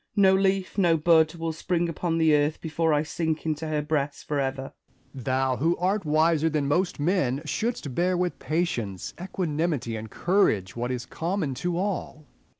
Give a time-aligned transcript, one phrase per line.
[0.15, 4.27] No leaf, no bud, will spring upon the earth before I sink into her breast
[4.27, 4.73] for ever.
[5.13, 5.25] Essex.
[5.25, 10.89] Thou, who art wiser than most men, shouldst bear with patience, equanimity, and courage what
[10.89, 12.25] is common to all.